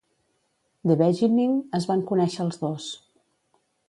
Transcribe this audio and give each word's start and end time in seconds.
The 0.91 0.95
Beginning 1.01 1.53
es 1.79 1.85
van 1.91 2.01
conèixer 2.13 2.41
els 2.47 2.57
dos. 2.63 2.89